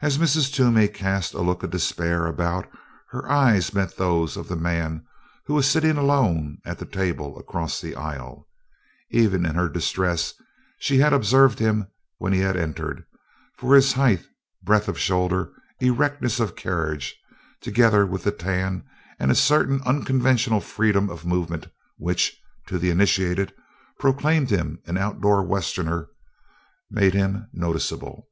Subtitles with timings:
[0.00, 0.54] As Mrs.
[0.54, 2.68] Toomey cast a look of despair about,
[3.10, 5.04] her eyes met those of the man
[5.46, 8.48] who was sitting alone at the table across the aisle.
[9.10, 10.34] Even in her distress
[10.78, 13.04] she had observed him when he had entered,
[13.58, 14.24] for his height,
[14.62, 15.50] breadth of shoulder,
[15.80, 17.16] erectness of carriage
[17.60, 18.84] together with the tan
[19.18, 21.66] and a certain unconventional freedom of movement
[21.96, 23.52] which, to the initiated,
[23.98, 26.10] proclaimed him an outdoor westerner,
[26.88, 28.28] made him noticeable.